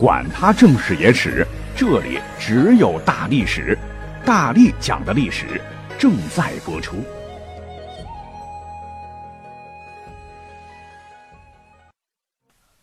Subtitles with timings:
[0.00, 3.76] 管他正史野史，这里只有大历史，
[4.24, 5.60] 大力讲的历史
[5.98, 7.04] 正在播出。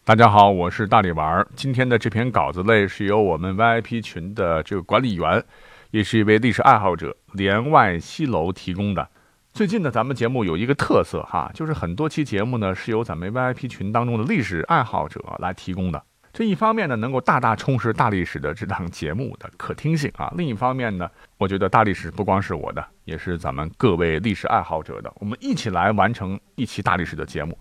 [0.05, 1.47] 大家好，我是大力丸儿。
[1.55, 5.43] 今天的这篇稿子类是由我们 VIP 群的这个管理员，
[5.89, 9.09] 也是一位历史爱好者连外西楼提供的。
[9.53, 16.03] 最近呢，咱们节目有一个特色哈，就是很多期节目呢是由咱们 VIP 群当中的历史爱好者来提供的。
[16.37, 21.09] 这一方面呢，能够大大充实大历史的这档节目的可听性啊；另一方面呢，
[21.39, 25.11] 我觉得大历史不光是我的，也是咱们各位历史爱好者的。
[25.15, 27.57] 我们一起来完成一期大历史的节目，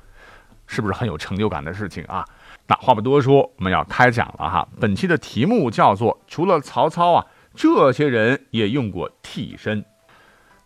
[0.66, 2.22] 是不是很有成就感的事情啊？
[2.66, 4.68] 那话不多说，我们要开讲了哈。
[4.78, 9.82] 本期的题目叫做“除了曹操啊，这些人也用过替身”。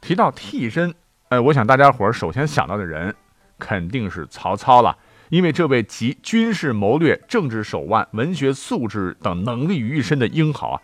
[0.02, 0.92] 提到替身，
[1.28, 3.14] 哎，我想大家伙首先想到的人
[3.56, 4.98] 肯定是曹操了。
[5.30, 10.82] 因为这位集军事谋略、政治手腕、文学素质等能力于一身的英豪啊，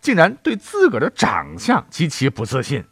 [0.00, 2.84] 竟然对自个儿的长相极其不自信。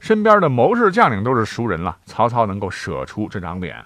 [0.00, 3.76] 身边的谋士将领都是熟人了，曹操能够舍出这张脸。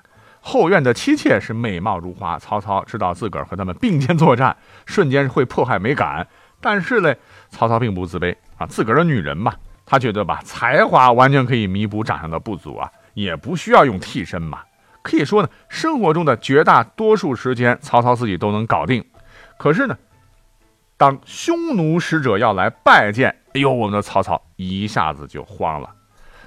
[0.40, 6.26] 后院的妻妾是美貌如花，曹操知道自个儿和他们并肩作战，瞬间会迫害美感。
[6.58, 7.14] 但是呢，
[7.50, 9.52] 曹操并不自卑啊，自个儿的女人嘛，
[9.84, 14.60] 他觉得吧，才华完全可以弥补长相的不足啊，也不需要用替身嘛。
[15.06, 19.04] 可以说呢，生活中的绝大多数时间，曹操自己都能搞定。
[19.56, 19.96] 可是呢，
[20.96, 25.88] 当匈奴使者要来拜见，哎呦，我们的曹操一下子就慌了。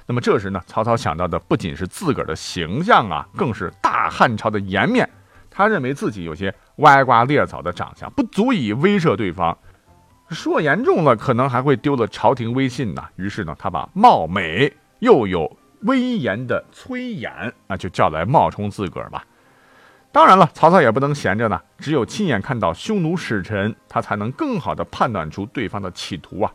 [0.04, 5.08] 那么这时呢，曹操想到的不仅是自个儿的形象啊，更是大汉朝的颜面。
[5.50, 9.56] 他认为自己有些歪瓜裂枣的长相，不足以威慑对方。
[10.28, 13.08] 说严重了，可能还会丢了朝廷威信呐。
[13.16, 15.50] 于是呢，他把貌美又有。
[15.82, 19.24] 威严的崔琰啊，就叫来冒充自个儿吧。
[20.12, 26.52] 当然了，曹操也不能闲着呢，只有亲眼看到匈奴使臣，他才能更好的判断出对方的企图啊。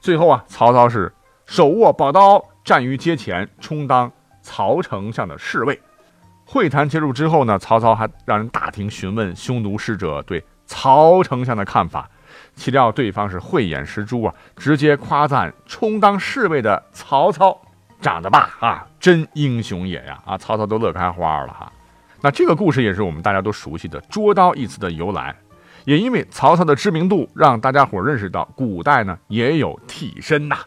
[0.00, 1.12] 最后啊，曹操是
[1.46, 4.10] 手握宝刀站于街前，充当
[4.42, 5.80] 曹丞相的侍卫。
[6.44, 12.10] 会谈结束之后呢，曹操还让人大庭询问匈奴使者对曹丞相的看法，
[12.56, 17.56] 岂料对方是慧眼识珠啊，直接夸赞充当侍卫的曹操。
[18.00, 20.38] 长得吧啊，真英雄也呀啊！
[20.38, 21.70] 曹操都乐开花了哈。
[22.22, 25.34] 那这个故事也是我们大家都熟悉的“捉刀”一词的由来，
[25.84, 30.58] 也因为曹操的知名度，让大家伙认识到古代呢也有替身呐。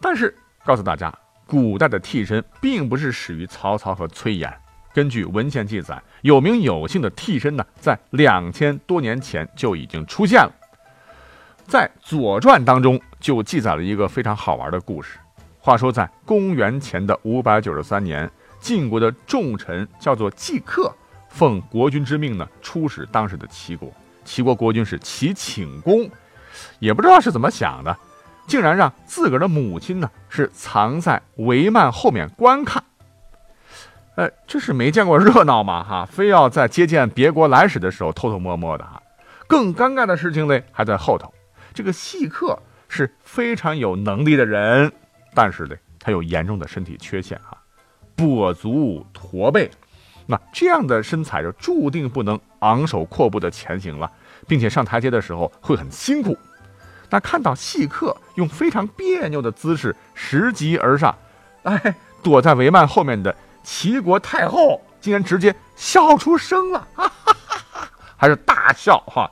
[0.00, 0.34] 但是
[0.64, 1.12] 告诉大家，
[1.46, 4.52] 古代的替身并不是始于曹操和崔琰。
[4.92, 10.52] 根据文献记载，有名有姓的替身呢，在两千多年前就已经出现了。
[11.66, 15.18] 在《左传》当中就记载了一个非常好玩的故事。
[15.64, 18.30] 话说，在公元前的五百九十三年，
[18.60, 20.94] 晋国的重臣叫做季克，
[21.30, 23.90] 奉国君之命呢，出使当时的齐国。
[24.26, 26.06] 齐国国君是齐顷公，
[26.80, 27.96] 也不知道是怎么想的，
[28.46, 32.84] 竟然让自个儿的母亲呢，是藏在帷幔后面观看。
[34.16, 35.82] 呃，这是没见过热闹吗？
[35.82, 39.02] 哈，非要在接见别国来使的时候偷偷摸摸的哈。
[39.46, 41.32] 更尴尬的事情呢，还在后头。
[41.72, 44.92] 这个细客是非常有能力的人。
[45.34, 47.58] 但是呢，他有严重的身体缺陷哈，
[48.16, 49.70] 跛足驼背，
[50.26, 54.10] 那这样的身材就注定不能昂首阔步的前行了，
[54.46, 56.36] 并且上台阶的时候会很辛苦。
[57.10, 61.16] 那看到细客用非常别扭的姿势拾级而上，
[61.64, 69.30] 哎，躲在帷幔后面的齐国太后竟然直接笑出声了，哈哈哈哈还是大笑哈，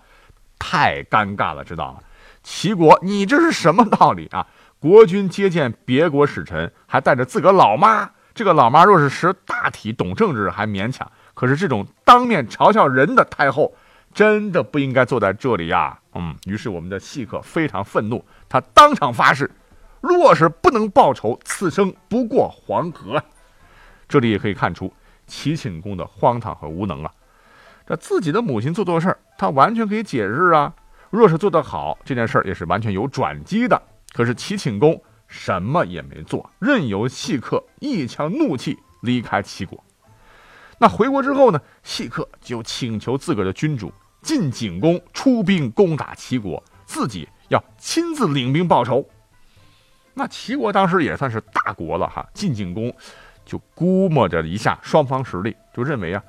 [0.59, 2.01] 太尴尬了，知道吗？
[2.43, 4.47] 齐国，你这是什么道理啊？
[4.83, 8.11] 国君接见别国使臣，还带着自个老妈。
[8.35, 13.73] 这个老妈若是识大体、懂政治，还勉强；可是这种当面嘲笑人的太后，
[14.13, 15.97] 真的不应该坐在这里呀。
[16.17, 19.49] 嗯，于是我们的细客非常愤怒，他当场发誓：
[20.01, 23.23] 若是不能报仇，此生不过黄河。
[24.09, 24.93] 这里也可以看出
[25.29, 27.13] 齐顷公的荒唐和无能啊。
[27.87, 30.75] 这自己的母亲做错事儿，他完全可以解释啊。
[31.11, 33.81] 若是做得好，这件事儿也是完全有转机的。
[34.13, 39.83] 可是齐顷公什么也没做，任由细客一腔怒气离开齐国。
[40.79, 41.61] 那回国之后呢？
[41.85, 49.09] 细客就请求自个儿的君主晋景公出兵攻打齐国，自己要亲自领兵报仇。
[50.15, 52.93] 那齐国当时也算是大国了哈，晋景公
[53.47, 56.23] 就估摸着一下双方实力，就认为啊，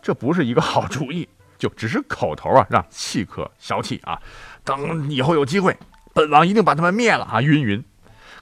[0.00, 4.20] 这不是一个好主意，就只是口头啊，让细客消气啊，
[4.64, 5.76] 等以后有机会。
[6.18, 7.40] 本王一定把他们灭了啊！
[7.40, 7.84] 云云，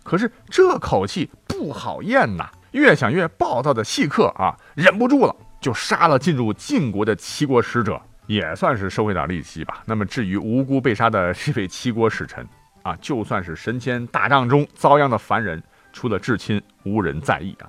[0.03, 2.49] 可是这口气不好咽呐。
[2.71, 8.01] 越想越暴躁的细客啊，忍不住了，就杀了进入晋国的齐国使者。
[8.27, 9.83] 也算是收回点利息吧。
[9.85, 12.49] 那么至于无辜被杀的这位齐国使臣
[12.83, 15.63] 啊，就算是神仙打仗中遭殃的凡人，
[15.93, 17.69] 除了至亲，无人在意啊。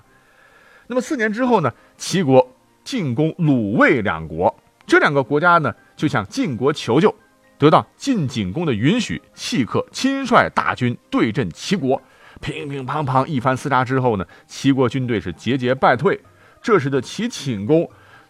[0.88, 2.50] 那么四年之后呢，齐国
[2.86, 7.14] 进攻鲁卫两国，这两个国家呢就向晋国求救，
[7.58, 12.02] 得到晋景公的允许，契克亲率大军对阵齐国，
[12.42, 16.22] 乒乒乓乓一番厮杀之后呢，齐国军队是节节败退。
[16.62, 17.90] 这时的齐顷公。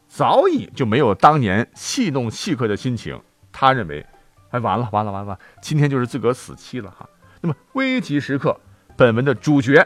[0.09, 3.19] 早已就没有当年戏弄戏客的心情。
[3.51, 4.05] 他认为，
[4.51, 7.05] 哎，完了，完了，完了，今天就是自个死期了哈。
[7.41, 8.57] 那么危急时刻，
[8.95, 9.85] 本文的主角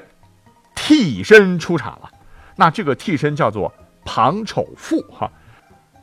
[0.75, 2.11] 替身出场了。
[2.55, 3.73] 那这个替身叫做
[4.05, 5.31] 庞丑富哈。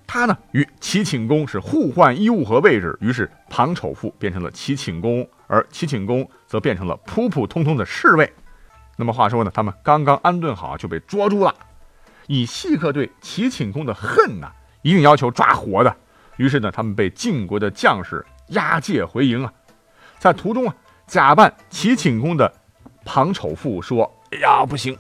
[0.09, 8.33] 他呢与齐顷公是互换衣物和位置，于是庞丑富变成了齐顷公，而齐顷公则变成了普普通通的侍卫。
[8.97, 11.55] 那么话说呢，他们刚刚安顿好就被捉住了。
[12.27, 14.51] 以细客对齐顷公的恨呐，
[14.81, 15.95] 一定要求抓活的。
[16.39, 19.53] 于是呢，他们被晋国的将士押解回营啊。
[20.19, 20.75] 在途中啊，
[21.07, 22.51] 假扮齐顷公的
[23.05, 24.97] 庞丑妇说：“哎呀，不行，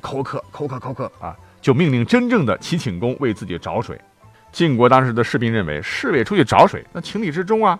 [0.00, 4.00] 口渴，口渴，口渴啊！”就命令真正的齐顷公为自己找水。
[4.52, 7.78] 晋国当时的士兵认为，侍卫出去找水，那情理之中啊。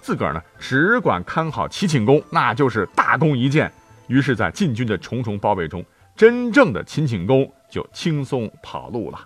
[0.00, 3.70] 自个儿呢，只管看好齐顷公，那就是大功一件。
[4.06, 5.84] 于是，在晋军的重重包围中，
[6.16, 7.52] 真正的秦顷公。
[7.70, 9.20] 就轻松跑路了，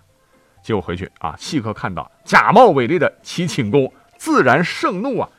[0.61, 5.29] 结果回去啊，细客看到假冒伪劣的齐顷公，自然盛怒啊，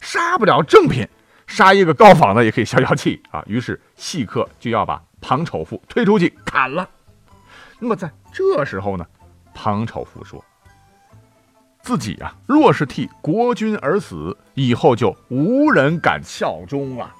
[0.00, 1.04] 杀不了正品，
[1.48, 3.42] 杀一个高仿的也可以消消气啊。
[3.48, 6.88] 于是细客就要把庞丑富推出去砍了。
[7.80, 9.04] 那么在这时候呢，
[9.52, 10.44] 庞丑富说
[11.84, 17.14] 自己啊，若是替国君而死，以后就无人敢效忠了。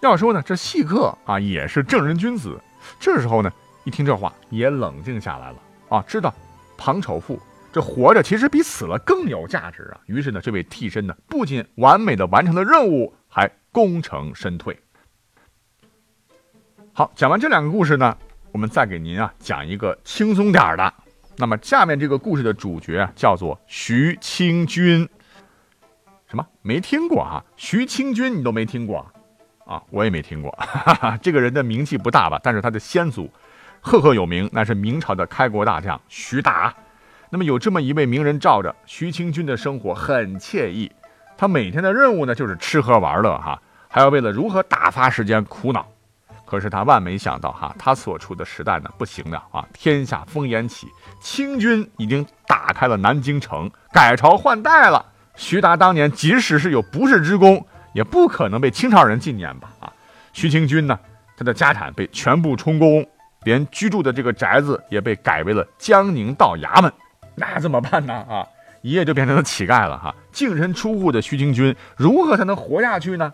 [0.00, 2.56] 要说呢，这细客啊也是正人君子，
[3.00, 3.52] 这时候呢。
[3.82, 5.58] 一听这话，也冷静下来了
[5.90, 6.32] 啊，知道
[6.78, 7.38] 庞丑富
[7.70, 10.00] 这活着其实比死了更有价值啊。
[10.06, 14.80] 于是呢，这位替身呢，不仅完美的完成了任务，还功成身退。
[16.94, 18.16] 好，讲完这两个故事呢，
[18.52, 20.94] 我们再给您啊讲一个轻松点的。
[21.36, 25.08] 那么下面这个故事的主角叫做徐清君，
[26.26, 27.44] 什么没听过啊？
[27.56, 29.04] 徐清君你都没听过
[29.66, 29.82] 啊？
[29.90, 30.50] 我也没听过。
[30.52, 32.40] 哈哈，这个人的名气不大吧？
[32.42, 33.30] 但是他的先祖。
[33.80, 36.74] 赫赫有名，那是明朝的开国大将徐达。
[37.28, 40.90] 那么有这么一位名人罩着，徐清君的生活很惬意。
[41.36, 45.86] 他每天的任务呢，就是吃喝玩乐，哈，还要为了如何打发时间苦恼。
[46.44, 49.66] 可是他万没想到，哈，他所处的时代呢，不行了啊！
[49.72, 50.86] 天下烽烟起，
[51.20, 55.04] 清军已经打开了南京城，改朝换代了。
[55.34, 59.68] 徐达当年即使是有不世之功，也不可能被清朝人纪念吧？
[59.80, 59.92] 啊，
[60.32, 60.98] 徐清军呢，
[61.36, 63.04] 他的家产被全部充公。
[63.44, 66.90] 连居住的这个宅子也被改为了江宁道衙门，
[67.34, 68.14] 那怎么办呢？
[68.26, 68.46] 啊，
[68.80, 70.14] 一夜就变成了乞丐了哈！
[70.32, 73.30] 净身出户的徐清军如何才能活下去呢？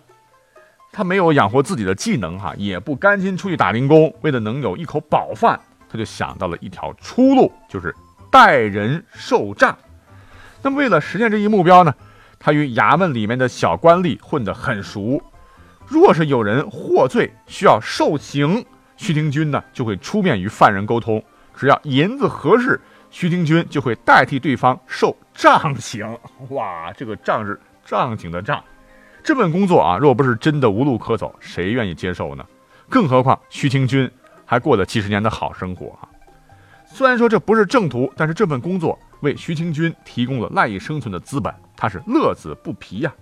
[0.92, 5.58] 他没有养活自己的技能哈，也不甘心出去打零工，为了能有一口饱饭，
[5.88, 7.94] 他就想到了一条出路，就是
[8.30, 9.76] 代人受账。
[10.62, 11.94] 那么为了实现这一目标呢，
[12.38, 15.22] 他与衙门里面的小官吏混得很熟，
[15.86, 18.64] 若是有人获罪需要受刑。
[18.96, 21.22] 徐廷君呢，就会出面与犯人沟通，
[21.56, 22.78] 只要银子合适，
[23.10, 26.18] 徐廷君就会代替对方受杖刑。
[26.50, 28.62] 哇，这个杖是杖刑的杖。
[29.22, 32.44] 这份工作啊，若不是真的无路可走，谁愿意接受呢？
[32.88, 34.10] 更何况徐清军
[34.44, 36.08] 还过了几十年的好生活啊。
[36.86, 43.12] 虽然说这不是正途，但是这份工作为徐清军提供了赖以生存的资本，他是乐此不疲呀。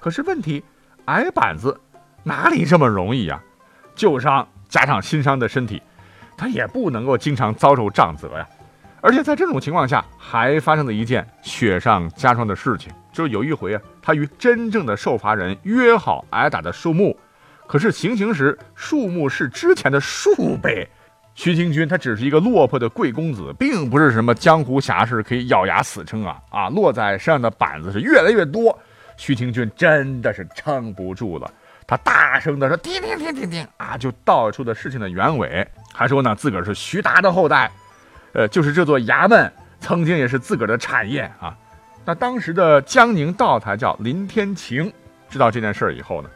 [0.00, 0.62] 可是问题，
[1.06, 1.78] 矮板子
[2.22, 3.42] 哪里这么容易呀？
[3.94, 4.46] 旧伤。
[4.66, 5.80] 加上新伤的身体，
[6.36, 8.48] 他也不能够经常遭受杖责呀。
[9.00, 17.16] 而且在这种情况下，还发生了一件雪上加霜的事情，就是有一回啊，他与真正的受罚人约好挨打的数目，
[17.66, 20.86] 可是行刑时数目是之前的数倍。
[21.36, 26.68] 徐清君他只是一个落魄的贵公子，并不是什么江湖侠士可以咬牙死撑啊啊！
[26.68, 28.78] 落在身上的板子是越来越多，
[29.16, 31.50] 徐清君真的是撑不住了。
[31.86, 37.70] 他大声地说：“停停停停停！”啊，就道出了事情的原委，还说呢自个儿是徐达的后代，
[38.32, 41.56] 呃，就是这座衙门曾经也是自个儿的产业啊。
[42.06, 44.92] 那当时的江宁道台叫林天晴，
[45.30, 46.28] 知道这件事以后呢，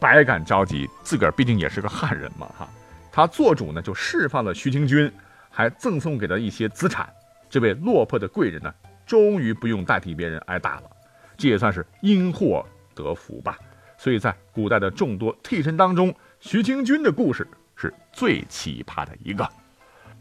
[0.00, 2.68] 百感交集，自个儿毕竟也是个汉人嘛，哈，
[3.12, 5.10] 他做主呢就释放了徐清君，
[5.50, 7.08] 还赠送给了一些资产。
[7.48, 8.74] 这位落魄的贵人呢，
[9.06, 10.90] 终于不用代替别人挨打了，
[11.36, 13.56] 这也算是因祸得福吧。
[13.96, 19.48] 所以在古代的众多替身当中，徐清君的故事是最奇葩的一个。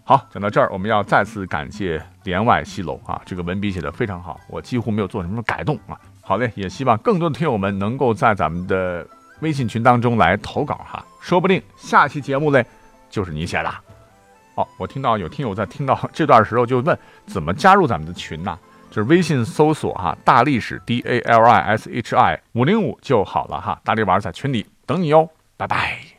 [0.06, 5.98] 好，讲到这儿，我们要再次感谢连外西楼啊，这个文笔写的非常好，我几乎没有做什么改动啊。
[6.22, 9.08] 好嘞，也希望更多的听友们能够在咱们的
[9.40, 12.66] 微信群当中来投稿哈，说不定下期节目嘞
[13.10, 13.70] 就是你写的。
[14.56, 18.60] 哦，我听到有听友在听到这段时候就问怎么加入咱们的群呢？
[18.92, 26.13] 就是微信搜索哈大历史 D A L I S H I 五零五就好了哈，大力丸在群里等你哟，拜拜。